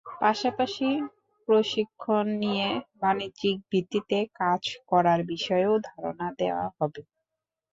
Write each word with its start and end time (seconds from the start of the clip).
পাশাপাশি 0.21 0.87
প্রশিক্ষণ 1.47 2.25
নিয়ে 2.41 2.67
বাণিজ্যিক 3.01 3.57
ভিত্তিতে 3.71 4.17
কাজ 4.41 4.61
করার 4.91 5.19
বিষয়েও 5.31 5.73
ধারণা 5.89 6.27
দেওয়া 6.39 6.67
হবে। 6.77 7.01